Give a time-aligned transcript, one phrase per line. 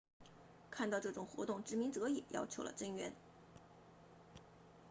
[0.71, 3.13] 看到这种活动殖民者也要求了增援